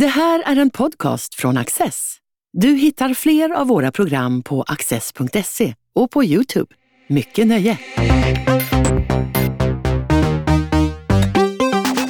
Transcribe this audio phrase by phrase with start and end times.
[0.00, 2.16] Det här är en podcast från Access.
[2.52, 6.74] Du hittar fler av våra program på access.se och på Youtube.
[7.08, 7.78] Mycket nöje!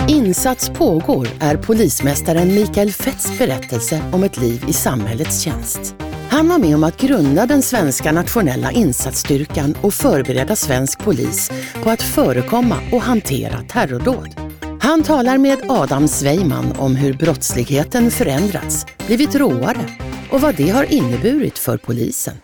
[0.09, 5.95] Insats pågår är polismästaren Mikael Fetts berättelse om ett liv i samhällets tjänst.
[6.31, 11.51] Han var med om att grunda den svenska nationella insatsstyrkan och förbereda svensk polis
[11.83, 14.56] på att förekomma och hantera terrordåd.
[14.81, 19.91] Han talar med Adam Sveiman om hur brottsligheten förändrats, blivit råare
[20.33, 22.35] och vad det har inneburit för polisen.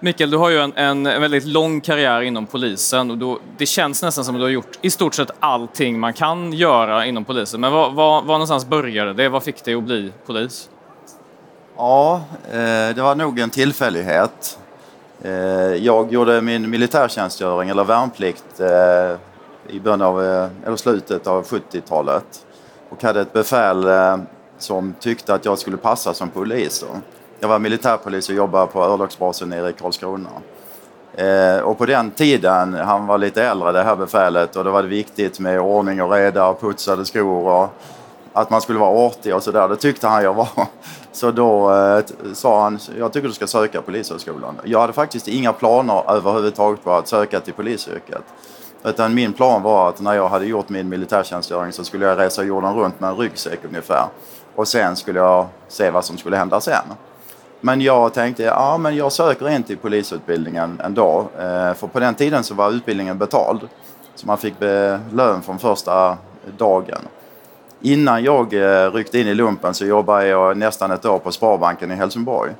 [0.00, 3.66] Mikael, du har ju en, en, en väldigt lång karriär inom polisen och då, det
[3.66, 7.24] känns nästan som att du har gjort i stort sett allting man kan göra inom
[7.24, 7.60] polisen.
[7.60, 9.28] Men var, var, var någonstans började det?
[9.28, 10.68] Vad fick dig att bli polis?
[11.76, 14.58] Ja, eh, det var nog en tillfällighet.
[15.22, 15.32] Eh,
[15.74, 19.16] jag gjorde min militärtjänstgöring, eller värnplikt, eh,
[19.68, 22.46] i början av, eh, eller slutet av 70-talet
[22.88, 24.16] och hade ett befäl eh,
[24.58, 26.84] som tyckte att jag skulle passa som polis.
[27.40, 30.30] Jag var militärpolis och jobbade på örlogsbasen nere i Karlskrona.
[31.14, 34.82] Eh, och på den tiden, han var lite äldre det här befälet och då var
[34.82, 37.68] det viktigt med ordning och reda och putsade skor och
[38.32, 39.68] att man skulle vara artig och sådär.
[39.68, 40.48] Det tyckte han jag var.
[41.12, 44.60] Så då eh, sa han, jag tycker du ska söka Polishögskolan.
[44.64, 48.22] Jag hade faktiskt inga planer överhuvudtaget på att söka till polisyrket.
[48.84, 52.42] Utan min plan var att när jag hade gjort min militärtjänstgöring så skulle jag resa
[52.42, 54.06] jorden runt med en ryggsäck ungefär.
[54.54, 56.84] Och sen skulle jag se vad som skulle hända sen.
[57.60, 61.28] Men jag tänkte, ja men jag söker in till polisutbildningen ändå.
[61.38, 63.60] Eh, för på den tiden så var utbildningen betald.
[64.14, 64.54] Så man fick
[65.12, 66.16] lön från första
[66.58, 67.00] dagen.
[67.80, 71.90] Innan jag eh, ryckte in i lumpen så jobbade jag nästan ett år på Sparbanken
[71.90, 72.52] i Helsingborg.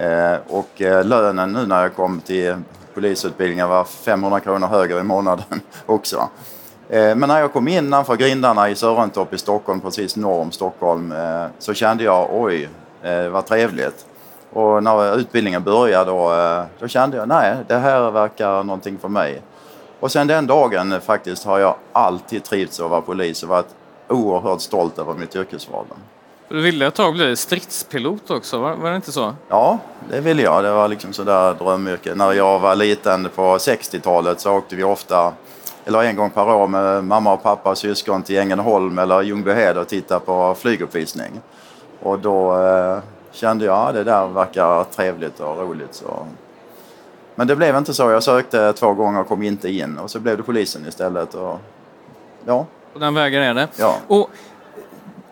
[0.00, 2.56] Eh, och eh, lönen nu när jag kom till
[2.94, 6.28] polisutbildningen var 500 kronor högre i månaden också.
[6.88, 11.14] Eh, men när jag kom innanför grindarna i Sörentorp i Stockholm, precis norr om Stockholm,
[11.58, 12.68] så kände jag oj,
[13.30, 14.06] vad trevligt.
[14.52, 19.42] Och när utbildningen började då, då kände jag nej, det här verkar någonting för mig.
[20.00, 23.74] Och sen den dagen faktiskt har jag alltid trivts att vara polis och varit
[24.08, 25.86] oerhört stolt över mitt yrkesval.
[26.50, 29.34] Du ville ett tag bli stridspilot också, var, var det inte så?
[29.48, 29.78] Ja,
[30.10, 30.64] det ville jag.
[30.64, 32.14] Det var liksom sådär drömyrke.
[32.14, 35.32] När jag var liten på 60-talet så åkte vi ofta,
[35.84, 39.78] eller en gång per år med mamma och pappa och syskon till Ängelholm eller Ljungbyhed
[39.78, 41.40] och tittade på flyguppvisning.
[42.02, 42.98] Och då eh,
[43.32, 45.94] kände jag att det där verkar trevligt och roligt.
[45.94, 46.26] Så.
[47.34, 48.10] Men det blev inte så.
[48.10, 51.34] Jag sökte två gånger och kom inte in och så blev det polisen istället.
[51.34, 51.58] Och,
[52.46, 53.68] ja, den vägen är det.
[53.76, 53.96] Ja.
[54.06, 54.30] Och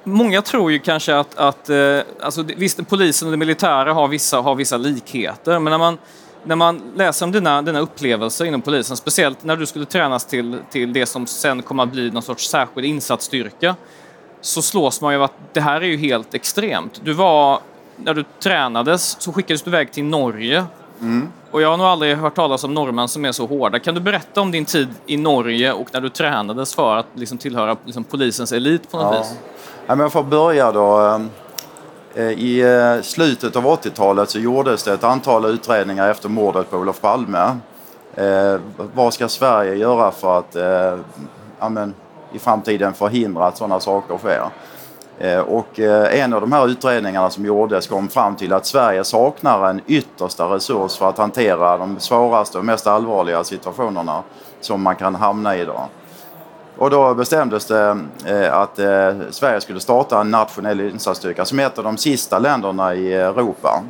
[0.09, 4.41] många tror ju kanske att, att eh, alltså, visst, polisen och det militära har vissa,
[4.41, 5.99] har vissa likheter, men när man,
[6.45, 10.59] när man läser om dina, dina upplevelser inom polisen, speciellt när du skulle tränas till,
[10.71, 13.77] till det som sen kommer att bli någon sorts särskild insatsstyrka,
[14.41, 17.01] så slås man ju av att det här är ju helt extremt.
[17.05, 17.61] Du var,
[17.97, 20.65] när du tränades så skickades du iväg till Norge
[21.01, 21.29] Mm.
[21.51, 23.79] Och jag har nog aldrig hört talas om norrmän som är så hårda.
[23.79, 27.39] Kan du berätta om din tid i Norge och när du tränades för att liksom
[27.39, 29.19] tillhöra liksom polisens elit på något ja.
[29.21, 29.35] vis?
[29.88, 31.00] Men jag får börja då.
[31.00, 36.71] Eh, eh, I eh, slutet av 80-talet så gjordes det ett antal utredningar efter mordet
[36.71, 37.59] på Olof Palme.
[38.15, 38.60] Eh,
[38.94, 41.88] vad ska Sverige göra för att eh,
[42.32, 44.44] i framtiden förhindra att sådana saker sker?
[45.19, 49.71] Eh, och en av de här utredningarna som gjordes kom fram till att Sverige saknar
[49.71, 54.22] en yttersta resurs för att hantera de svåraste och mest allvarliga situationerna
[54.60, 55.88] som man kan hamna i idag.
[56.78, 61.66] Och då bestämdes det eh, att eh, Sverige skulle starta en nationell insatsstyrka som är
[61.66, 63.83] ett av de sista länderna i Europa.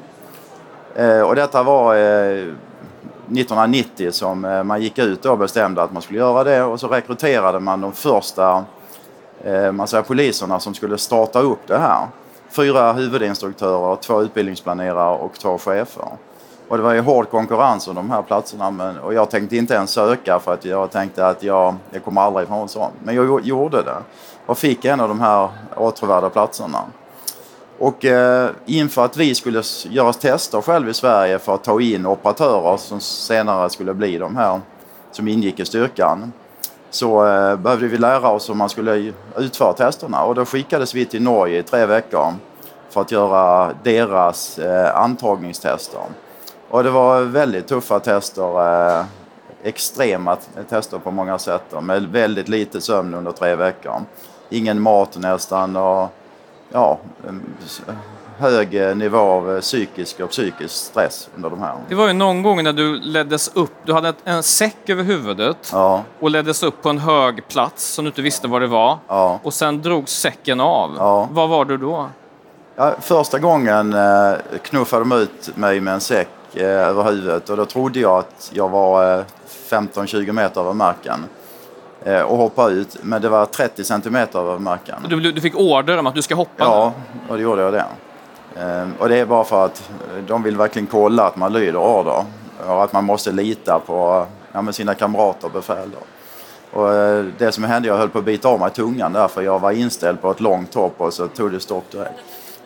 [0.95, 6.45] Eh, och detta var 1990 som man gick ut och bestämde att man skulle göra
[6.45, 8.65] det och så rekryterade man de första
[9.73, 12.07] man säger, poliserna som skulle starta upp det här.
[12.51, 16.09] Fyra huvudinstruktörer, två utbildningsplanerare och två chefer.
[16.69, 19.75] Och det var ju hård konkurrens om de här platserna men, och jag tänkte inte
[19.75, 22.91] ens söka för att jag tänkte att jag, jag kommer aldrig få en sån.
[23.05, 23.97] Men jag gjorde det
[24.47, 26.85] och fick en av de här åtråvärda platserna.
[27.79, 32.07] Och eh, inför att vi skulle göra tester själv i Sverige för att ta in
[32.07, 34.61] operatörer som senare skulle bli de här
[35.11, 36.33] som ingick i styrkan
[36.91, 41.05] så eh, behövde vi lära oss hur man skulle utföra testerna och då skickades vi
[41.05, 42.35] till Norge i tre veckor
[42.91, 46.01] för att göra deras eh, antagningstester.
[46.71, 49.05] Och det var väldigt tuffa tester, eh,
[49.63, 50.37] extrema
[50.69, 53.95] tester på många sätt med väldigt lite sömn under tre veckor.
[54.51, 56.09] Ingen mat nästan och
[56.73, 56.99] ja,
[58.39, 61.75] hög eh, nivå av eh, psykisk och psykisk stress under de här.
[61.89, 65.71] Det var ju någon gång när du leddes upp, du hade en säck över huvudet
[65.73, 66.03] ja.
[66.21, 68.99] och leddes upp på en hög plats som du inte visste vad det var.
[69.09, 69.41] Ja.
[69.43, 70.95] Och sen drogs säcken av.
[70.99, 71.29] Ja.
[71.33, 72.07] Var var du då?
[72.77, 74.33] Ja, första gången eh,
[74.63, 76.29] knuffade de ut mig med en säck
[76.65, 79.25] över huvudet och då trodde jag att jag var eh,
[79.69, 81.25] 15-20 meter över marken
[82.05, 82.97] eh, och hoppade ut.
[83.03, 84.97] Men det var 30 centimeter över marken.
[85.09, 86.65] Du, du fick order om att du ska hoppa?
[86.65, 86.93] Ja,
[87.29, 87.85] och då gjorde jag det.
[88.57, 89.91] Eh, och det är bara för att
[90.27, 92.25] de vill verkligen kolla att man lyder order
[92.67, 95.91] och att man måste lita på ja, sina kamrater och befäl.
[95.91, 95.99] Då.
[96.81, 99.43] Och eh, det som hände, jag höll på att bita av mig tungan där för
[99.43, 102.21] jag var inställd på ett långt hopp och så tog det stopp direkt.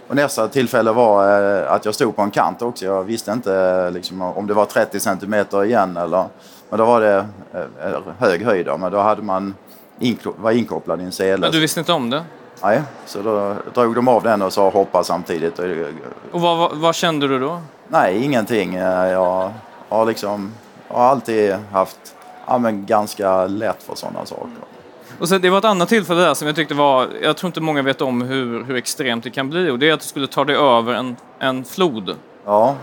[0.09, 2.85] Och nästa tillfälle var eh, att jag stod på en kant också.
[2.85, 6.25] Jag visste inte liksom, om det var 30 centimeter igen eller...
[6.71, 9.55] Men då var det eh, hög höjd då, men då hade man
[10.01, 11.41] inklo- var inkopplad i en sele.
[11.41, 12.25] Men du visste inte om det?
[12.63, 15.59] Nej, så då drog de av den och sa hoppa samtidigt.
[16.33, 17.61] Och vad, vad, vad kände du då?
[17.89, 18.75] Nej, ingenting.
[18.75, 19.53] Jag
[19.89, 20.53] har liksom...
[20.89, 21.99] Jag har alltid haft
[22.47, 24.49] ja, men ganska lätt för sådana saker.
[25.23, 27.61] Och sen, det var ett annat tillfälle där som jag tyckte var, jag tror inte
[27.61, 30.27] många vet om hur, hur extremt det kan bli och det är att du skulle
[30.27, 32.17] ta dig över en, en flod.
[32.45, 32.77] Ja.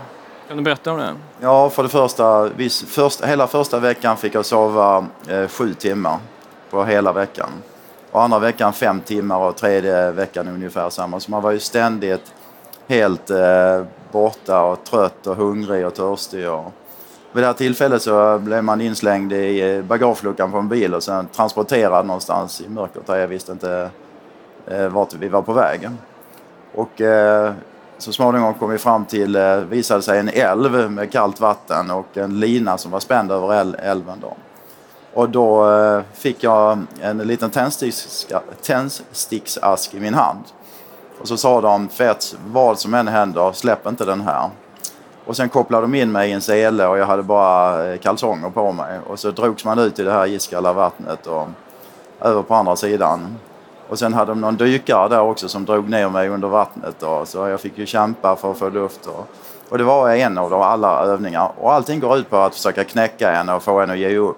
[0.48, 1.14] Kan du berätta om det?
[1.40, 6.18] Ja, för det första, vis, först, hela första veckan fick jag sova eh, sju timmar
[6.70, 7.48] på hela veckan.
[8.10, 11.20] Och andra veckan fem timmar och tredje veckan ungefär samma.
[11.20, 12.32] Så man var ju ständigt
[12.88, 16.50] helt eh, borta och trött och hungrig och törstig.
[16.50, 16.72] Och,
[17.32, 21.02] vid det här tillfället så blev man inslängd i eh, bagageluckan på en bil och
[21.02, 23.90] sen transporterad någonstans i mörkret där jag visste inte
[24.66, 25.88] eh, vart vi var på väg.
[26.74, 27.52] Och eh,
[27.98, 29.36] så småningom kom vi fram till,
[29.68, 34.18] visade sig en älv med kallt vatten och en lina som var spänd över älven.
[34.20, 34.36] Då.
[35.14, 35.66] Och då
[36.12, 37.50] fick jag en liten
[38.62, 40.44] tändsticksask i min hand.
[41.20, 44.50] Och så sa de, Fets, vad som än händer, släpp inte den här.
[45.30, 48.50] Och sen kopplade de in mig i en sele och jag hade bara eh, kalsonger
[48.50, 48.98] på mig.
[49.06, 51.48] Och så drogs man ut i det här iskalla vattnet och
[52.20, 53.36] över på andra sidan.
[53.88, 56.94] Och sen hade de någon dykare där också som drog ner mig under vattnet.
[56.98, 57.22] Då.
[57.26, 59.06] Så jag fick ju kämpa för att få luft.
[59.06, 59.28] Och,
[59.68, 61.52] och det var en av de alla övningar.
[61.58, 64.36] Och allting går ut på att försöka knäcka en och få en att ge upp.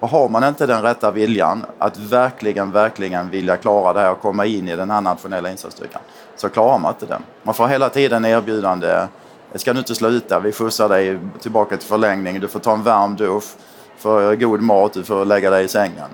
[0.00, 4.20] Och har man inte den rätta viljan att verkligen, verkligen vilja klara det här och
[4.20, 6.02] komma in i den här nationella insatsstyrkan
[6.36, 7.18] så klarar man inte det.
[7.42, 9.06] Man får hela tiden erbjudande
[9.54, 10.40] Ska du inte sluta?
[10.40, 12.40] Vi skjutsar dig tillbaka till förlängning.
[12.40, 13.44] Du får ta en varm dusch,
[13.98, 16.08] får god mat, du får lägga dig i sängen.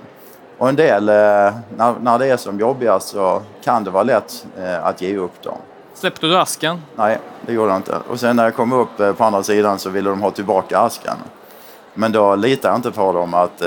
[0.57, 4.45] Och en del, eh, när, när det är som jobbigast så kan det vara lätt
[4.57, 5.57] eh, att ge upp då.
[5.93, 6.81] Släppte du asken?
[6.95, 7.97] Nej, det gjorde jag inte.
[8.09, 10.79] Och sen när jag kom upp eh, på andra sidan så ville de ha tillbaka
[10.79, 11.15] asken.
[11.93, 13.61] Men då litade jag inte på dem att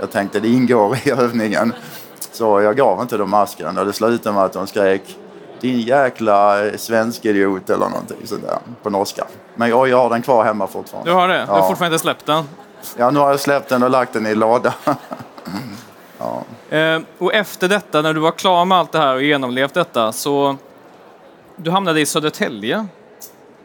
[0.00, 1.72] jag tänkte det ingår i övningen.
[2.32, 5.16] Så jag gav inte dem asken och det slutade med att de skrek
[5.60, 9.26] din jäkla svensk-idiot eller någonting sådär på norska.
[9.54, 11.10] Men jag, jag har den kvar hemma fortfarande.
[11.10, 11.44] Du har det?
[11.46, 12.44] Du har fortfarande inte släppt den?
[12.96, 14.74] Ja, nu har jag släppt den och lagt den i låda.
[16.18, 16.42] ja.
[16.76, 20.12] eh, och efter detta, när du var klar med allt det här och genomlevt detta,
[20.12, 20.56] så
[21.56, 22.86] du hamnade i Södertälje?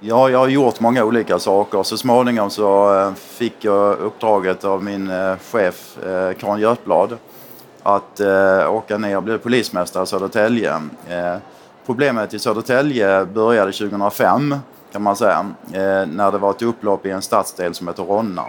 [0.04, 1.84] Ja, jag har gjort många olika saker.
[1.84, 7.18] Så småningom så eh, fick jag uppdraget av min eh, chef eh, Karin Götblad
[7.84, 8.22] att
[8.70, 10.82] åka ner och bli polismästare i Södertälje.
[11.92, 14.56] Problemet i Södertälje började 2005
[14.92, 18.46] kan man säga, eh, när det var ett upplopp i en stadsdel som heter Ronna.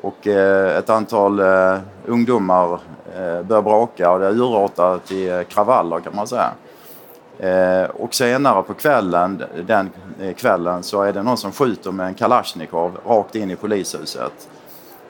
[0.00, 2.72] Och eh, ett antal eh, ungdomar
[3.14, 6.50] eh, började bråka och det urartade eh, till kravaller kan man säga.
[7.38, 9.90] Eh, och senare på kvällen, den
[10.36, 14.48] kvällen så är det någon som skjuter med en kalasjnikov rakt in i polishuset.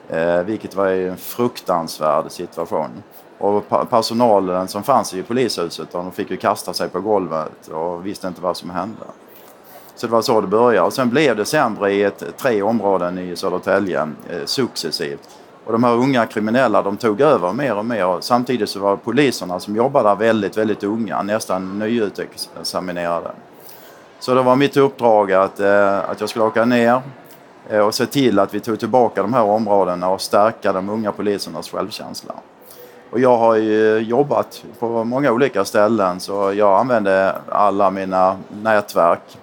[0.09, 3.03] Eh, vilket var en fruktansvärd situation.
[3.37, 8.27] Och personalen som fanns i polishuset de fick ju kasta sig på golvet och visste
[8.27, 9.05] inte vad som hände.
[9.95, 10.87] Så det var så det började.
[10.87, 15.29] Och sen blev det sämre i ett, tre områden i Södertälje eh, successivt.
[15.65, 18.17] Och de här unga kriminella de tog över mer och mer.
[18.21, 23.31] Samtidigt så var poliserna som jobbade där väldigt, väldigt unga, nästan nyutexaminerade.
[24.19, 27.01] Så det var mitt uppdrag att, eh, att jag skulle åka ner
[27.69, 31.11] Eh, och se till att vi tog tillbaka de här områdena och stärka de unga
[31.11, 32.33] polisernas självkänsla.
[33.09, 39.37] Och jag har ju jobbat på många olika ställen så jag använde alla mina nätverk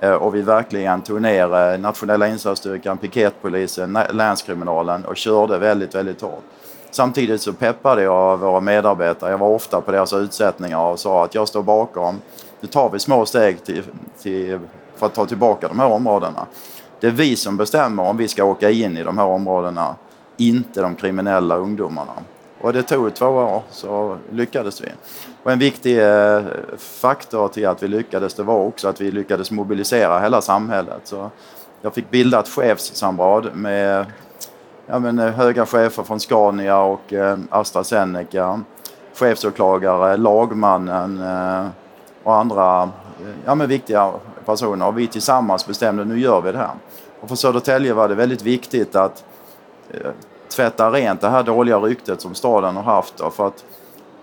[0.00, 6.20] eh, och vi verkligen tog ner eh, nationella insatsstyrkan, piketpolisen, länskriminalen och körde väldigt, väldigt
[6.20, 6.42] hårt.
[6.90, 9.30] Samtidigt så peppade jag våra medarbetare.
[9.30, 12.20] Jag var ofta på deras utsättningar och sa att jag står bakom.
[12.60, 13.82] Nu tar vi små steg till,
[14.22, 14.58] till,
[14.96, 16.46] för att ta tillbaka de här områdena.
[17.00, 19.96] Det är vi som bestämmer om vi ska åka in i de här områdena,
[20.36, 22.12] inte de kriminella ungdomarna.
[22.60, 24.88] Och det tog två år så lyckades vi.
[25.42, 26.42] Och en viktig eh,
[26.78, 31.00] faktor till att vi lyckades det var också att vi lyckades mobilisera hela samhället.
[31.04, 31.30] Så
[31.82, 34.06] jag fick bilda ett chefssamråd med
[34.86, 38.60] ja, men, eh, höga chefer från Scania och eh, AstraZeneca,
[39.14, 41.66] chefsåklagare, lagmannen eh,
[42.22, 42.90] och andra
[43.44, 44.12] ja, men viktiga
[44.46, 46.74] personer och vi tillsammans bestämde nu gör vi det här.
[47.20, 49.24] Och för Södertälje var det väldigt viktigt att
[49.90, 50.10] eh,
[50.48, 53.16] tvätta rent det här dåliga ryktet som staden har haft.
[53.16, 53.64] Då, för att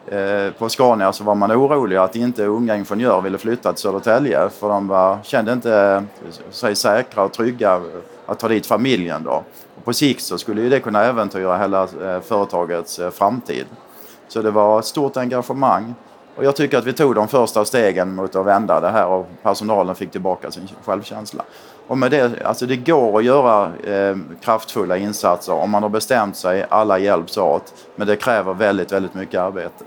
[0.08, 4.50] eh, på Scania så var man orolig att inte unga ingenjörer ville flytta till Södertälje
[4.50, 7.82] för de var, kände inte eh, sig säkra och trygga eh,
[8.26, 9.24] att ta dit familjen.
[9.24, 9.44] Då.
[9.76, 13.66] Och på sikt så skulle ju det kunna äventyra hela eh, företagets eh, framtid.
[14.28, 15.96] Så det var ett stort engagemang.
[16.42, 19.28] Och jag tycker att vi tog de första stegen mot att vända det här och
[19.44, 21.44] personalen fick tillbaka sin självkänsla.
[21.88, 26.36] Och med det, alltså det går att göra eh, kraftfulla insatser om man har bestämt
[26.38, 27.74] sig, alla hjälps åt.
[27.96, 29.84] Men det kräver väldigt, väldigt mycket arbete.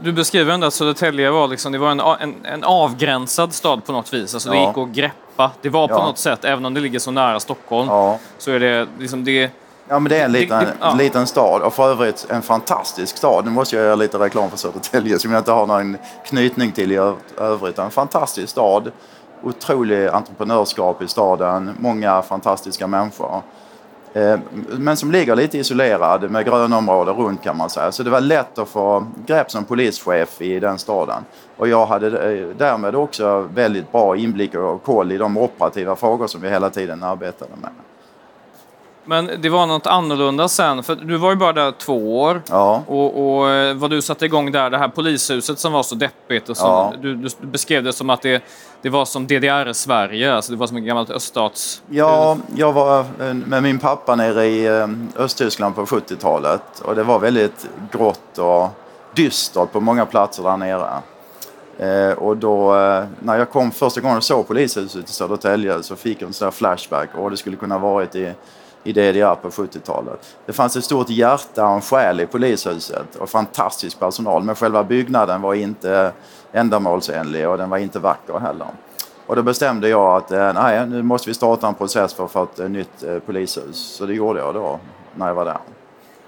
[0.00, 3.92] Du beskriver ändå att Södertälje var, liksom, det var en, en, en avgränsad stad på
[3.92, 4.34] något vis.
[4.34, 5.50] Alltså det gick att greppa.
[5.62, 6.06] Det var på Ja.
[6.06, 8.18] något sätt, även om det ligger så nära Stockholm, Ja.
[8.38, 9.50] så är det liksom det...
[9.88, 10.94] Ja men det är en Det- liten, det- ja.
[10.94, 13.44] liten stad och för övrigt en fantastisk stad.
[13.44, 16.92] Nu måste jag göra lite reklam för Södertälje som jag inte har någon knytning till
[16.92, 16.96] i
[17.38, 17.78] övrigt.
[17.78, 18.90] En fantastisk stad,
[19.42, 23.42] otrolig entreprenörskap i staden, många fantastiska människor.
[24.14, 24.38] Eh,
[24.78, 27.92] Men som ligger lite isolerad med grönområden runt kan man säga.
[27.92, 31.24] Så det var lätt att få grepp som polischef i den staden.
[31.56, 36.26] Och jag hade eh, därmed också väldigt bra inblick och koll i de operativa frågor
[36.26, 37.70] som vi hela tiden arbetade med.
[39.04, 42.42] Men det var något annorlunda sen, för du var ju bara där två år.
[42.48, 42.82] Ja.
[42.86, 46.48] Och, och eh, vad du satte igång där, det här polishuset som var så deppigt
[46.48, 46.92] och som, Ja.
[47.02, 48.42] du, du beskrev det som att det,
[48.82, 51.82] det var som DDR-Sverige, alltså det var som ett gammalt öststats...
[51.90, 57.02] Ja, jag var eh, med min pappa nere i eh, Östtyskland på 70-talet och det
[57.02, 58.68] var väldigt grått och
[59.14, 60.88] dystert på många platser där nere.
[62.16, 62.72] Och då,
[63.20, 66.46] när jag kom första gången och såg polishuset i Södertälje så fick jag en sån
[66.46, 68.32] där flashback och det skulle kunna varit i,
[68.84, 70.36] i DDR på 70-talet.
[70.46, 74.84] Det fanns ett stort hjärta och en själ i polishuset och fantastisk personal men själva
[74.84, 76.12] byggnaden var inte
[76.52, 78.66] ändamålsenlig och den var inte vacker heller.
[79.26, 82.30] Och då bestämde jag att eh, nej, nu måste vi starta en process för att
[82.32, 83.76] få ett eh, nytt eh, polishus.
[83.76, 84.78] Så det gjorde jag då
[85.14, 85.58] när jag var där.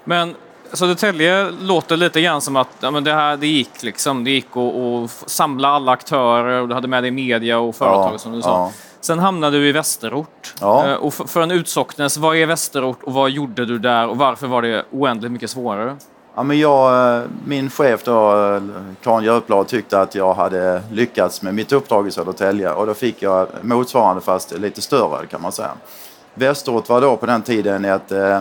[0.05, 0.35] Men
[0.73, 4.25] Södertälje låter lite grann som att ja, men det här det gick liksom.
[4.25, 8.15] Det gick att, att samla alla aktörer och du hade med dig media och företag
[8.15, 8.49] Ja, som du sa.
[8.49, 8.73] ja.
[9.05, 10.55] Sen hamnade du i Västerort.
[10.61, 10.89] Ja.
[10.89, 14.47] Eh, Och för, en utsocknes, vad är Västerort och vad gjorde du där och varför
[14.47, 15.97] var det oändligt mycket svårare?
[16.35, 18.63] Ja, men jag, eh, min chef då, eh,
[19.03, 23.23] Karin Götblad, tyckte att jag hade lyckats med mitt uppdrag i Södertälje och då fick
[23.23, 25.71] jag motsvarande fast lite större kan man säga.
[26.35, 28.41] Västerort var då på den tiden ett eh,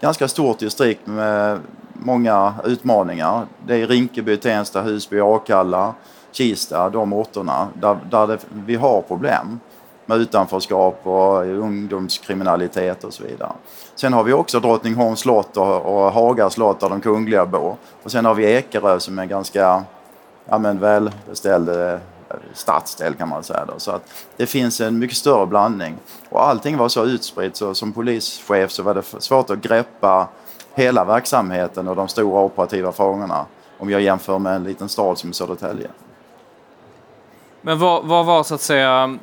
[0.00, 1.58] ganska stort distrikt med
[1.92, 3.46] många utmaningar.
[3.66, 5.94] Det är Rinkeby, Tensta, Husby, Akalla,
[6.32, 9.60] Kista, de orterna där, där det, vi har problem
[10.06, 13.52] med utanförskap och ungdomskriminalitet och så vidare.
[13.94, 17.76] Sen har vi också Drottningholms slott och, och Haga slott där de kungliga bor.
[18.02, 19.84] Och sen har vi Ekerö som är en ganska
[20.48, 21.98] ja, men välbeställd eh,
[22.52, 23.64] stadsdel kan man säga.
[23.64, 23.74] Då.
[23.76, 24.02] Så att
[24.36, 25.96] det finns en mycket större blandning.
[26.28, 30.28] Och allting var så utspritt så som polischef så var det svårt att greppa
[30.74, 33.46] hela verksamheten och de stora operativa frågorna
[33.78, 35.88] om jag jämför med en liten stad som Södertälje.
[37.60, 39.18] Men vad, vad var så att säga...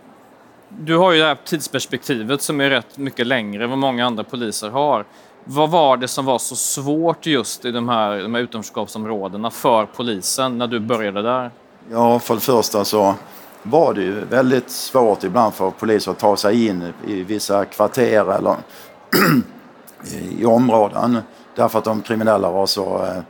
[0.80, 4.24] Du har ju det här tidsperspektivet som är rätt mycket längre än vad många andra
[4.24, 5.06] poliser har.
[5.44, 9.86] Vad var det som var så svårt just i de här, de här utanförskapsområdena för
[9.86, 11.52] polisen när du började där?
[11.92, 13.16] Ja, för det första så
[13.64, 18.36] var det ju väldigt svårt ibland för poliser att ta sig in i vissa kvarter
[18.36, 18.56] eller
[20.38, 21.18] i områden
[21.56, 23.24] därför att de kriminella var så eh,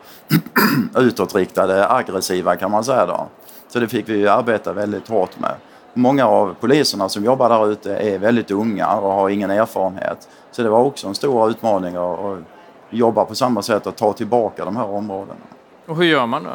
[1.04, 3.28] utåtriktade, aggressiva kan man säga då.
[3.68, 5.56] Så det fick vi ju arbeta väldigt hårt med.
[5.94, 10.30] Många av poliserna som jobbar där ute är väldigt unga och har ingen erfarenhet.
[10.52, 12.40] Så det var också en stor utmaning att,
[12.92, 15.40] jobba på samma sätt och ta tillbaka de här områdena.
[15.86, 16.50] Och hur gör man då?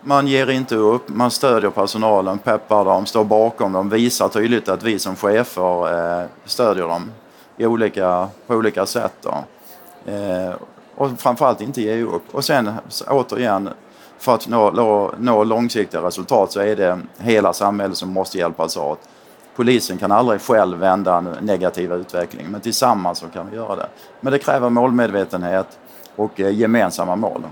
[0.00, 4.82] Man ger inte upp, man stödjer personalen, peppar dem, står bakom dem, visar tydligt att
[4.82, 7.10] vi som chefer eh, stödjer dem
[7.56, 9.12] i olika, på olika sätt.
[9.20, 9.34] Då.
[10.12, 10.54] Eh,
[10.94, 12.34] och framförallt inte ge upp.
[12.34, 12.70] Och sen
[13.08, 13.68] återigen,
[14.22, 18.76] för att nå, nå, nå långsiktiga resultat så är det hela samhället som måste hjälpas
[18.76, 18.98] åt.
[19.56, 23.88] Polisen kan aldrig själv vända en negativ utveckling, men tillsammans så kan vi göra det.
[24.20, 25.78] Men det kräver målmedvetenhet
[26.16, 27.42] och eh, gemensamma mål.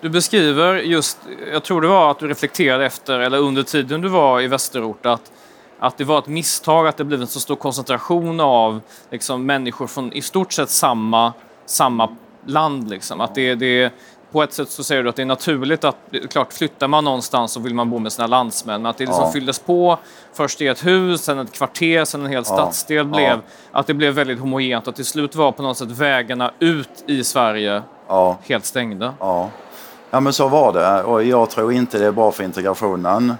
[0.00, 1.18] Du beskriver just,
[1.52, 5.06] jag tror det var att du reflekterade efter, eller under tiden du var i Västerort,
[5.06, 5.32] att,
[5.78, 8.80] att det var ett misstag att det blev en så stor koncentration av
[9.10, 11.32] liksom, människor från i stort sett samma,
[11.66, 12.16] samma
[12.46, 12.90] land.
[12.90, 13.20] Liksom.
[13.20, 13.92] Att det, det,
[14.32, 15.96] på ett sätt så säger du att det är naturligt att,
[16.30, 19.24] klart flyttar man någonstans så vill man bo med sina landsmän, men att det liksom
[19.24, 19.32] Ja.
[19.32, 19.98] fylldes på
[20.32, 23.38] först i ett hus, sen ett kvarter, sen en hel stadsdel blev, Ja.
[23.72, 27.24] att det blev väldigt homogent och till slut var på något sätt vägarna ut i
[27.24, 28.38] Sverige Ja.
[28.42, 29.14] helt stängda.
[29.20, 29.48] Ja.
[30.10, 33.34] ja, men så var det och jag tror inte det är bra för integrationen.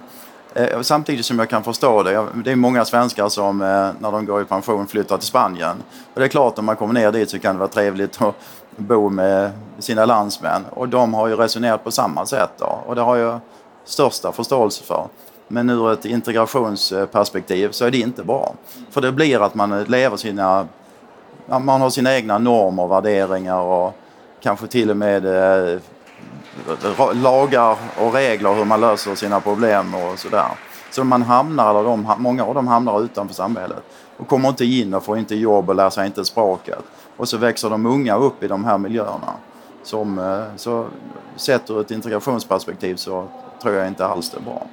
[0.55, 2.25] Eh, samtidigt som jag kan förstå det.
[2.45, 3.67] Det är många svenskar som eh,
[3.99, 5.83] när de går i pension flyttar till Spanien.
[6.13, 8.35] Och det är klart om man kommer ner dit så kan det vara trevligt att
[8.77, 10.65] bo med sina landsmän.
[10.69, 12.79] Och de har ju resonerat på samma sätt då.
[12.87, 13.39] Och det har jag
[13.85, 15.07] största förståelse för.
[15.47, 18.53] Men ur ett integrationsperspektiv så är det inte bra.
[18.89, 20.67] För det blir att man lever sina...
[21.45, 23.93] Man har sina egna normer, och värderingar och
[24.41, 25.79] kanske till och med eh,
[27.13, 30.47] lagar och regler hur man löser sina problem och sådär.
[30.93, 33.83] Så man hamnar, eller de, många av dem hamnar utanför samhället
[34.17, 36.83] och kommer inte in och får inte jobb och lär sig inte språket.
[37.17, 39.33] Och så växer de unga upp i de här miljöerna.
[39.83, 40.87] Som, eh, så
[41.35, 43.27] sett ur ett integrationsperspektiv så
[43.61, 44.67] tror jag inte alls det är bra.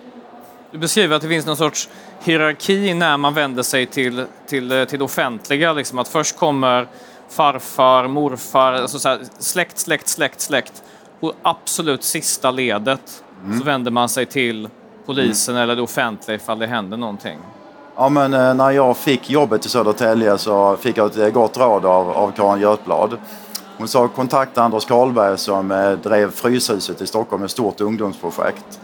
[0.71, 1.89] Du beskriver att det finns någon sorts
[2.21, 5.73] hierarki när man vänder sig till, till, eh, till det offentliga.
[5.73, 6.89] Liksom att först kommer
[7.29, 10.83] farfar, morfar, alltså så här, släkt, släkt, släkt, släkt.
[11.21, 13.59] Och absolut sista ledet mm.
[13.59, 14.69] så vänder man sig till
[15.15, 15.63] polisen mm.
[15.63, 17.39] eller det offentliga ifall det händer någonting.
[17.97, 21.59] Ja, men eh, när jag fick jobbet i Södertälje så fick jag ett eh, gott
[21.59, 23.17] råd av, av Karin Götblad.
[23.79, 28.81] Hon sa kontakta Anders Karlberg som eh, drev Fryshuset i Stockholm, ett stort ungdomsprojekt.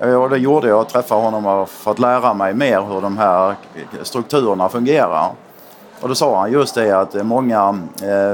[0.00, 3.54] Och det gjorde jag, träffade honom för att lära mig mer hur de här
[4.02, 5.30] strukturerna fungerar.
[6.00, 7.78] Och då sa han just det att många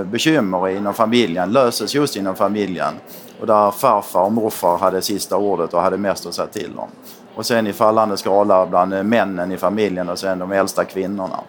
[0.05, 2.95] bekymmer inom familjen löses just inom familjen.
[3.41, 6.89] Och där farfar och morfar hade sista ordet och hade mest att säga till om.
[7.35, 11.41] Och sen i fallande skala bland männen i familjen och sen de äldsta kvinnorna.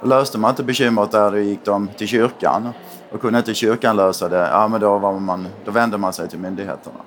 [0.00, 2.68] Och löste man inte bekymret där då gick de till kyrkan.
[3.12, 6.28] Och kunde inte kyrkan lösa det, ja men då, var man, då vände man sig
[6.28, 7.00] till myndigheterna.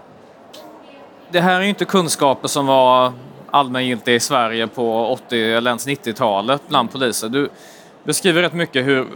[1.32, 3.14] Det här är ju inte kunskaper som var
[3.52, 7.30] allmängiltiga i Sverige på 80 eller ens 90-talet bland poliser.
[7.30, 7.50] Du
[8.04, 9.08] beskriver rätt mycket hur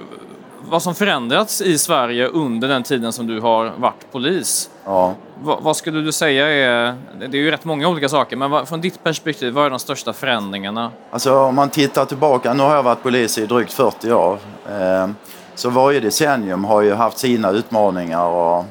[0.69, 4.69] vad som förändrats i Sverige under den tiden som du har varit polis.
[4.85, 5.13] Ja.
[5.43, 8.67] Va, vad skulle du säga är, det är ju rätt många olika saker, men vad,
[8.67, 10.91] från ditt perspektiv, vad är de största förändringarna?
[11.11, 14.39] Alltså om man tittar tillbaka, nu har jag varit polis i drygt 40 år.
[14.69, 15.09] Eh,
[15.55, 18.65] så varje decennium har ju haft sina utmaningar och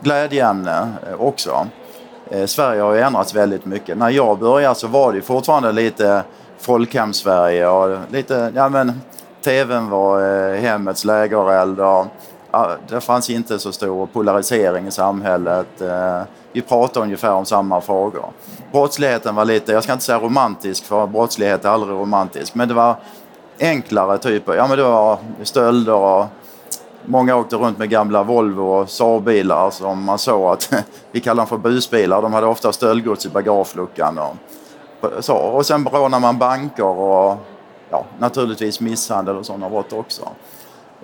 [0.00, 1.66] glädjeämne eh, också.
[2.30, 3.98] Eh, Sverige har ju ändrats väldigt mycket.
[3.98, 6.22] När jag började så var det fortfarande lite
[6.60, 9.00] folkhem-Sverige och lite, ja men
[9.48, 12.06] TVn var eh, hemmets lägereld och
[12.88, 15.80] det fanns inte så stor polarisering i samhället.
[15.80, 18.24] Eh, vi pratade ungefär om samma frågor.
[18.72, 22.74] Brottsligheten var lite, jag ska inte säga romantisk för brottslighet är aldrig romantisk, men det
[22.74, 22.96] var
[23.60, 24.54] enklare typer.
[24.54, 26.26] Ja men det var stölder och
[27.04, 30.72] många åkte runt med gamla Volvo och Saab-bilar som man såg att,
[31.12, 34.18] vi kallar dem för busbilar, de hade ofta stöldgods i bagageluckan.
[34.18, 35.34] Och, så.
[35.34, 37.36] och sen rånade man banker och
[37.90, 40.28] ja, naturligtvis misshandel och sådana brott också.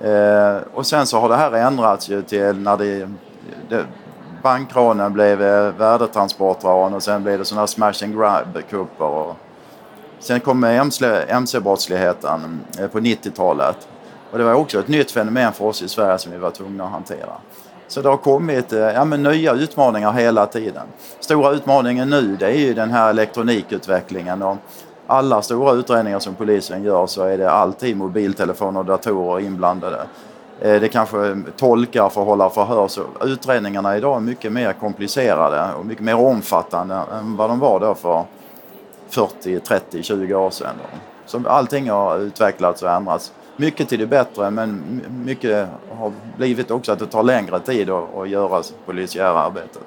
[0.02, 3.08] Eh, och sen så har det här ändrats ju till när det,
[3.68, 3.86] det
[4.42, 9.34] bankrånen blev eh, värdetransportrån och sen blev det sådana här smash and grab-kupper.
[10.18, 13.88] Sen kom mc-brottsligheten eh, på 90-talet.
[14.30, 16.84] Och det var också ett nytt fenomen för oss i Sverige som vi var tvungna
[16.84, 17.32] att hantera.
[17.88, 20.86] Så det har kommit eh, ja, men nya utmaningar hela tiden.
[21.20, 24.42] Stora utmaningen nu det är ju den här elektronikutvecklingen.
[24.42, 24.56] Och
[25.06, 30.06] alla stora utredningar som polisen gör så är det alltid mobiltelefoner och datorer inblandade.
[30.60, 32.88] Eh, det kanske tolkar för att hålla förhör.
[32.88, 37.80] Så utredningarna idag är mycket mer komplicerade och mycket mer omfattande än vad de var
[37.80, 38.24] då för
[39.08, 40.74] 40, 30, 20 år sedan.
[41.26, 43.32] Så allting har utvecklats och ändrats.
[43.56, 48.28] Mycket till det bättre men mycket har blivit också att det tar längre tid att
[48.28, 49.82] göra polisiära arbetet.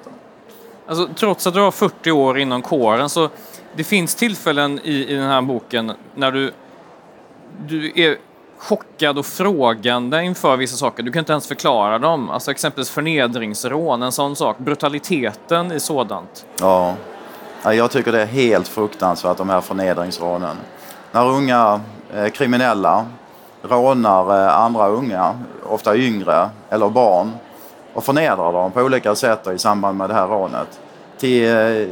[0.86, 3.28] Alltså, trots att du har 40 år inom kåren så
[3.76, 6.52] det finns tillfällen i, i den här boken när du,
[7.66, 8.16] du är
[8.58, 11.02] chockad och frågande inför vissa saker.
[11.02, 12.30] Du kan inte ens förklara dem.
[12.30, 14.58] Alltså exempelvis förnedringsrån, en sån sak.
[14.58, 16.46] Brutaliteten i sådant.
[16.60, 16.94] Ja,
[17.62, 20.56] jag tycker det är helt fruktansvärt de här förnedringsrånen.
[21.12, 21.80] När unga
[22.14, 23.06] eh, kriminella
[23.62, 27.32] rånar eh, andra unga, ofta yngre eller barn
[27.94, 30.80] och förnedrar dem på olika sätt i samband med det här rånet
[31.18, 31.88] till, eh,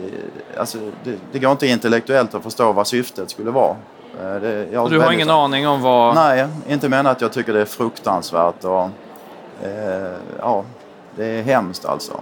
[0.60, 3.76] alltså, det, det går inte intellektuellt att förstå vad syftet skulle vara.
[4.20, 6.14] Eh, det, jag du har ingen aning om vad...
[6.14, 8.90] Nej, inte men att jag tycker det är fruktansvärt och
[9.62, 10.64] eh, ja,
[11.16, 12.20] det är hemskt alltså.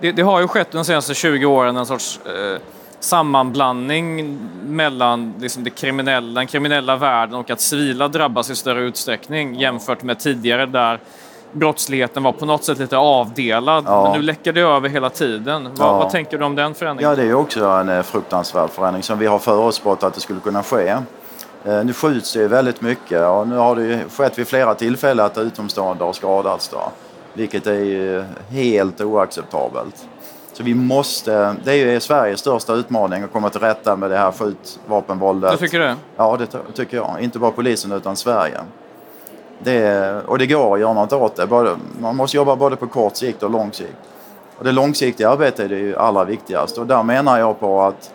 [0.00, 2.60] Det, det, har ju skett de senaste 20 åren en sorts eh,
[3.00, 9.54] sammanblandning mellan liksom det kriminella, den kriminella världen och att civila drabbas i större utsträckning
[9.54, 11.00] jämfört med tidigare där
[11.52, 13.84] brottsligheten var på något sätt lite avdelad.
[13.86, 14.02] Ja.
[14.02, 15.64] Men nu läcker det över hela tiden.
[15.64, 15.98] Vad, ja.
[15.98, 17.10] vad, tänker du om den förändringen?
[17.10, 20.40] Ja, det är också en eh, fruktansvärd förändring som vi har förutspått att det skulle
[20.40, 20.88] kunna ske.
[21.64, 25.38] Eh, nu skjuts det väldigt mycket och nu har det skett vid flera tillfällen att
[25.38, 26.68] utomstående har skadats.
[26.68, 26.92] Då,
[27.32, 30.08] vilket är helt oacceptabelt.
[30.52, 34.32] Så vi måste, det är Sveriges största utmaning att komma till rätta med det här
[34.32, 35.52] skjutvapenvåldet.
[35.52, 35.96] Du tycker det?
[36.16, 37.16] Ja, det tycker jag.
[37.20, 38.58] Inte bara polisen utan Sverige.
[39.64, 41.46] Det, och det går att göra något åt det.
[41.46, 43.96] Både, man måste jobba både på kort sikt och lång sikt.
[44.58, 48.10] Och det långsiktiga arbetet är ju allra viktigast och där menar jag på att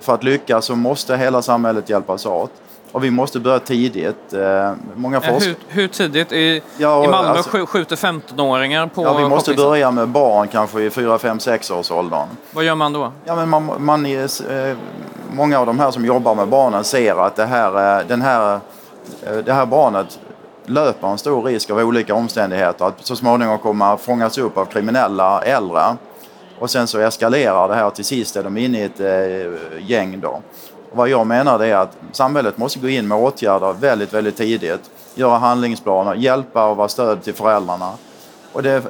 [0.00, 2.50] för att lyckas så måste hela samhället hjälpas åt.
[2.92, 4.32] Och vi måste börja tidigt.
[4.32, 6.32] Eh, många forsk- hur, hur tidigt?
[6.32, 10.82] I, ja, i Malmö alltså, skjuter 15-åringar på Ja, vi måste börja med barn kanske
[10.82, 12.28] i 4, 5, 6 års åldern.
[12.52, 13.12] Vad gör man då?
[13.24, 14.24] Ja, men man, man är,
[14.70, 14.76] eh,
[15.32, 18.60] många av de här som jobbar med barnen ser att det här, den här,
[19.44, 20.18] det här barnet
[20.66, 25.42] löper en stor risk av olika omständigheter att så småningom komma fångas upp av kriminella
[25.42, 25.96] äldre.
[26.58, 29.90] Och sen så eskalerar det här och till sist är de inne i ett eh,
[29.90, 30.42] gäng då.
[30.90, 34.90] Och vad jag menar är att samhället måste gå in med åtgärder väldigt, väldigt tidigt.
[35.14, 37.90] Göra handlingsplaner, hjälpa och vara stöd till föräldrarna.
[38.52, 38.82] Och det är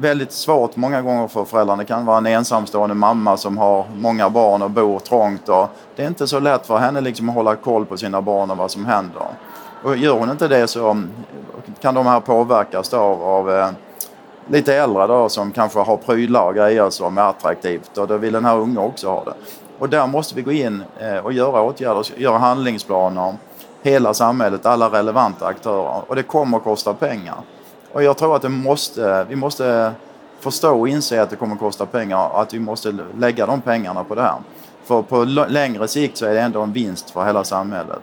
[0.00, 1.82] väldigt svårt många gånger för föräldrarna.
[1.82, 5.48] Det kan vara en ensamstående mamma som har många barn och bor trångt.
[5.48, 8.50] Och det är inte så lätt för henne liksom att hålla koll på sina barn
[8.50, 9.26] och vad som händer.
[9.86, 11.10] Och gör hon inte det så um,
[11.80, 13.68] kan de här påverkas av, av eh,
[14.48, 18.32] lite äldre då som kanske har prylar och grejer som är attraktivt och då vill
[18.32, 19.34] den här unga också ha det.
[19.78, 23.34] Och där måste vi gå in eh, och göra åtgärder, göra handlingsplaner.
[23.82, 26.02] Hela samhället, alla relevanta aktörer.
[26.06, 27.36] Och det kommer att kosta pengar.
[27.92, 29.92] Och jag tror att det måste, vi måste
[30.40, 33.60] förstå och inse att det kommer att kosta pengar och att vi måste lägga de
[33.60, 34.38] pengarna på det här.
[34.84, 38.02] För på längre sikt så är det ändå en vinst för hela samhället.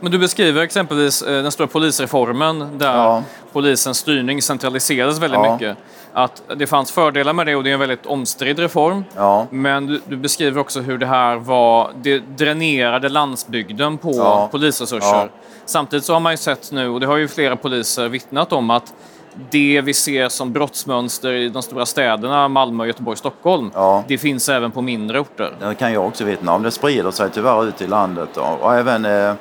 [0.00, 3.22] Men du beskriver exempelvis eh, den stora polisreformen där ja.
[3.52, 5.52] polisens styrning centraliserades väldigt ja.
[5.52, 5.76] mycket.
[6.12, 9.04] Att det fanns fördelar med det och det är en väldigt omstridd reform.
[9.16, 9.46] Ja.
[9.50, 15.30] Men du, du, beskriver också hur det här var, det dränerade landsbygden på polisresurser.
[15.64, 18.70] Samtidigt så har man ju sett nu, och det har ju flera poliser vittnat om,
[18.70, 18.94] att
[19.50, 24.04] det vi ser som brottsmönster i de stora städerna, Malmö, Göteborg, Stockholm, ja.
[24.08, 25.52] det finns även på mindre orter.
[25.60, 26.62] Det kan jag också vittna om.
[26.62, 29.34] Det sprider sig tyvärr ut i landet och, och även eh,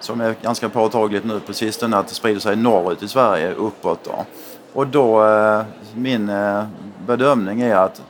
[0.00, 4.04] som är ganska påtagligt nu på sistone, att det sprider sig norrut i Sverige, uppåt.
[4.04, 4.24] Då.
[4.72, 5.62] Och då, eh,
[5.94, 6.64] min eh,
[7.06, 8.02] bedömning är att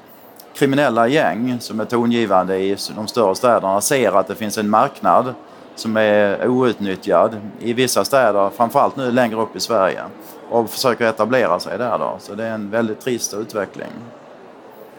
[0.54, 5.34] kriminella gäng som är tongivande i de större städerna ser att det finns en marknad
[5.74, 10.02] som är outnyttjad i vissa städer, framförallt nu längre upp i Sverige
[10.50, 11.98] och försöker etablera sig där.
[11.98, 12.16] Då.
[12.20, 13.90] Så det är en väldigt trist utveckling.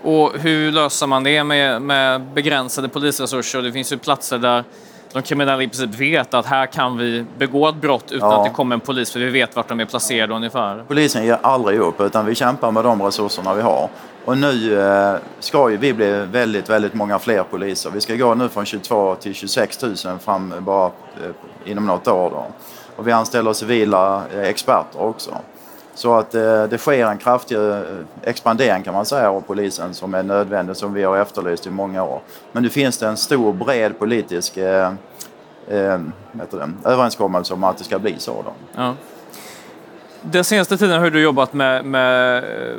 [0.04, 3.62] Och hur löser man det med, med begränsade polisresurser?
[3.62, 4.64] Det finns ju platser där
[5.14, 8.38] de kriminella i princip vet att här kan vi begå ett brott utan ja.
[8.38, 10.84] att det kommer en polis för vi vet vart de är placerade ungefär.
[10.88, 13.90] Polisen ger aldrig upp utan vi kämpar med de resurserna vi har.
[14.26, 17.90] Och nu eh, ska ju vi bli väldigt, väldigt många fler poliser.
[17.90, 22.30] Vi ska gå nu från 22 till 26 000 fram bara eh, inom något år.
[22.30, 22.46] Då.
[22.96, 25.38] Och vi anställer civila eh, experter också.
[26.00, 27.82] Så att eh, det sker en kraftig eh,
[28.24, 32.04] expandering kan man säga av polisen som är nödvändig som vi har efterlyst i många
[32.04, 32.22] år.
[32.52, 34.92] Men nu finns det en stor bred politisk eh,
[35.68, 36.00] eh,
[36.86, 38.32] överenskommelse om att det ska bli så.
[38.32, 38.54] Då.
[38.76, 38.94] Ja.
[40.22, 42.78] Den senaste tiden har du jobbat med, med eh,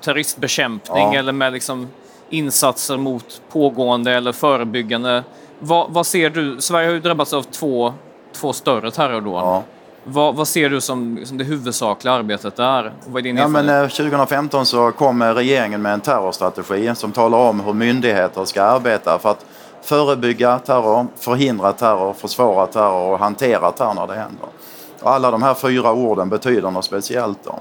[0.00, 1.18] terroristbekämpning ja.
[1.18, 1.88] eller med liksom
[2.30, 5.24] insatser mot pågående eller förebyggande.
[5.58, 6.60] Vad, vad, ser du?
[6.60, 7.94] Sverige har ju drabbats av två,
[8.32, 9.42] två större terrordåd.
[9.42, 9.62] Ja.
[10.04, 12.92] Vad, vad, ser du som, som det huvudsakliga arbetet där?
[13.06, 17.12] Vad är din ja, men, 2015 eh, så kom eh, regeringen med en terrorstrategi som
[17.12, 19.46] talar om hur myndigheter ska arbeta för att
[19.82, 24.48] förebygga terror, förhindra terror, försvåra terror och hantera terror när det händer.
[25.00, 27.44] Och alla de här fyra orden betyder något speciellt.
[27.44, 27.58] Då.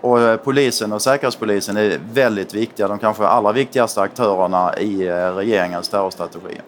[0.00, 5.88] Och eh, polisen och säkerhetspolisen är väldigt viktiga, de kanske allra viktigaste aktörerna i regeringens
[5.88, 6.60] terrorstrategi.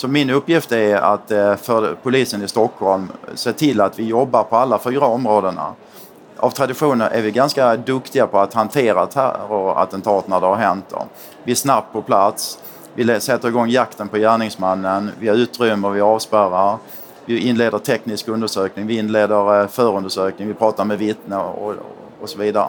[0.00, 4.42] Så min uppgift är att eh, för polisen i Stockholm se till att vi jobbar
[4.42, 5.74] på alla fyra områdena.
[6.36, 10.94] Av tradition är vi ganska duktiga på att hantera terrorattentat när det har hänt.
[11.44, 12.58] Vi är snabbt på plats.
[12.94, 15.10] Vi sätter igång jakten på gärningsmannen.
[15.18, 16.78] Vi utrymmer, vi avspärrar.
[17.24, 21.74] Vi inleder teknisk undersökning, vi inleder eh, förundersökning, vi pratar med vittnen och,
[22.20, 22.68] och så vidare.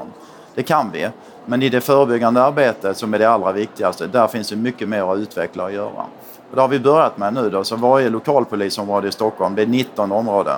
[0.55, 1.09] Det kan vi.
[1.45, 5.13] Men i det förebyggande arbetet som är det allra viktigaste, där finns det mycket mer
[5.13, 6.05] att utveckla och göra.
[6.49, 9.67] Och det har vi börjat med nu då, så varje lokalpolisområde i Stockholm, det är
[9.67, 10.57] 19 områden,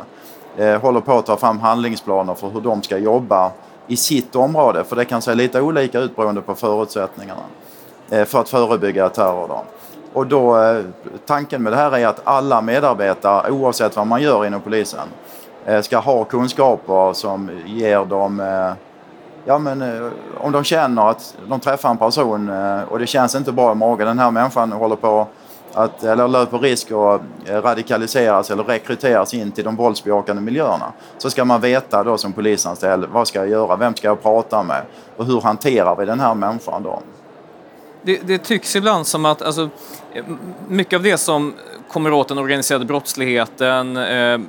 [0.58, 3.52] eh, håller på att ta fram handlingsplaner för hur de ska jobba
[3.88, 4.84] i sitt område.
[4.84, 7.42] För det kan se lite olika ut beroende på förutsättningarna
[8.10, 9.48] eh, för att förebygga terror.
[9.48, 9.64] Då.
[10.14, 10.84] Och då, eh,
[11.26, 15.08] tanken med det här är att alla medarbetare, oavsett vad man gör inom polisen,
[15.66, 18.74] eh, ska ha kunskaper som ger dem eh,
[19.46, 23.36] Ja men eh, om de känner att de träffar en person eh, och det känns
[23.36, 25.28] inte bra i magen, den här människan håller på
[25.74, 31.30] att, eller löper risk att eh, radikaliseras eller rekryteras in till de våldsbejakande miljöerna så
[31.30, 34.82] ska man veta då som polisanställd vad ska jag göra, vem ska jag prata med
[35.18, 37.00] och hur hanterar vi den här människan då?
[38.04, 39.70] det, det tycks ibland som att alltså,
[40.68, 41.54] mycket av det som
[41.92, 44.40] kommer åt den organiserade brottsligheten, eh,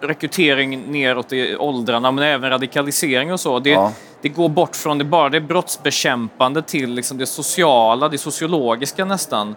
[0.00, 3.58] rekrytering neråt i åldrarna, men även radikalisering och så.
[3.58, 3.92] Det, ja.
[4.20, 9.54] det går bort från det bara det brottsbekämpande till liksom det sociala, det sociologiska nästan.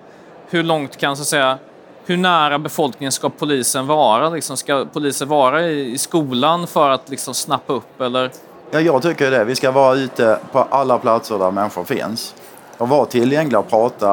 [0.50, 1.58] Hur långt kan, så att säga,
[2.06, 4.30] hur nära befolkningen ska polisen vara?
[4.30, 8.32] Liksom, ska polisen vara i, i skolan för att liksom snappa upp eller?
[8.72, 9.44] Ja, jag tycker det.
[9.44, 12.36] Vi ska vara ute på alla platser där människor finns
[12.78, 14.08] och vara tillgängliga och prata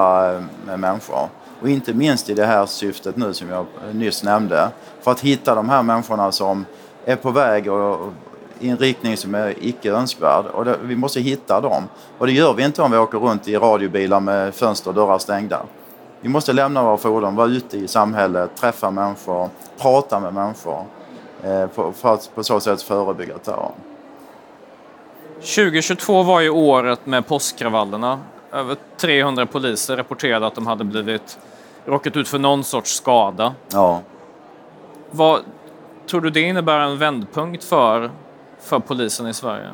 [0.66, 1.28] med människor.
[1.60, 4.68] Och inte minst i det här syftet nu som jag nyss nämnde.
[5.02, 6.66] För att hitta de här människorna som
[7.04, 8.12] är på väg och,
[8.58, 10.46] i en riktning som är icke önskvärd.
[10.46, 11.88] Och det, vi måste hitta dem.
[12.18, 15.18] Och det gör vi inte om vi åker runt i radiobilar med fönster och dörrar
[15.18, 15.62] stängda.
[16.20, 20.84] Vi måste lämna våra fordon, vara ute i samhället, träffa människor, prata med människor
[21.42, 23.72] eh, för att på så sätt förebygga terror.
[25.34, 28.20] 2022 var ju året med påskkravallerna.
[28.52, 31.38] Över 300 poliser rapporterade att de hade blivit
[31.84, 33.54] råkat ut för någon sorts skada.
[33.72, 34.00] Ja.
[35.14, 35.40] Vad
[36.10, 38.10] tror du det innebär en vändpunkt för,
[38.60, 39.70] för polisen i Sverige?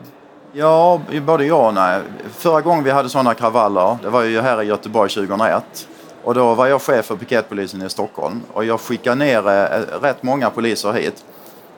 [0.53, 2.01] Ja, både ja och nej.
[2.31, 5.88] Förra gången vi hade sådana kravaller, det var ju här i Göteborg 2001.
[6.24, 10.22] Och då var jag chef för piketpolisen i Stockholm och jag skickade ner eh, rätt
[10.22, 11.24] många poliser hit.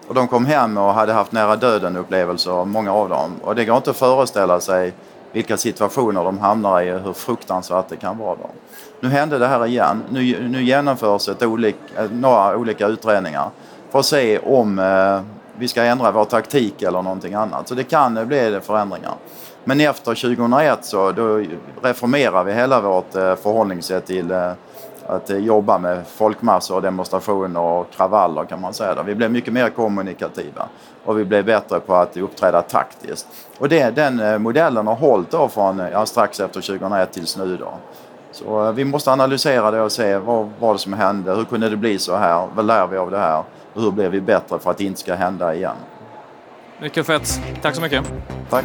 [0.08, 3.30] Och de kom hem och hade haft nära döden upplevelser, många av dem.
[3.42, 4.92] Och det går inte att föreställa sig
[5.32, 8.36] vilka situationer de hamnar i och hur fruktansvärt det kan vara.
[8.36, 8.50] Då.
[9.00, 10.02] Nu hände det här igen.
[10.10, 13.50] Nu, nu genomförs ett olik, eh, några olika utredningar
[13.90, 15.20] för att se om eh,
[15.58, 17.68] vi ska ändra vår taktik eller någonting annat.
[17.68, 19.14] Så det kan bli förändringar.
[19.64, 21.44] Men efter 2001 så då
[21.82, 24.52] reformerar vi hela vårt eh, förhållningssätt till eh,
[25.06, 29.02] att eh, jobba med folkmassor, demonstrationer och kravaller kan man säga.
[29.02, 30.68] Vi blev mycket mer kommunikativa
[31.04, 33.26] och vi blev bättre på att uppträda taktiskt.
[33.58, 37.56] Och det, den eh, modellen har hållit då från ja, strax efter 2001 tills nu.
[37.56, 37.72] Då.
[38.32, 41.76] Så vi måste analysera det och se vad var det som hände, hur kunde det
[41.76, 44.70] bli så här, vad lär vi av det här och hur blir vi bättre för
[44.70, 45.76] att det inte ska hända igen.
[46.80, 47.40] Mycket fett.
[47.62, 48.04] Tack så mycket.
[48.50, 48.64] Tack.